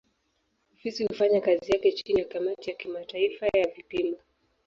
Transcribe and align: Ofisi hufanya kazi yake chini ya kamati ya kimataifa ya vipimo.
Ofisi 0.73 1.03
hufanya 1.05 1.41
kazi 1.41 1.71
yake 1.71 1.91
chini 1.91 2.19
ya 2.19 2.25
kamati 2.27 2.69
ya 2.69 2.75
kimataifa 2.75 3.45
ya 3.45 3.67
vipimo. 3.75 4.17